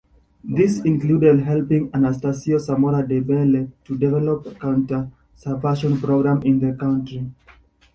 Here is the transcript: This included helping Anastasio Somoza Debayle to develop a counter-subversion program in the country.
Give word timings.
This 0.43 0.79
included 0.79 1.41
helping 1.41 1.91
Anastasio 1.93 2.57
Somoza 2.57 3.05
Debayle 3.07 3.71
to 3.85 3.95
develop 3.99 4.47
a 4.47 4.55
counter-subversion 4.55 5.99
program 5.99 6.41
in 6.41 6.57
the 6.59 6.73
country. 6.73 7.29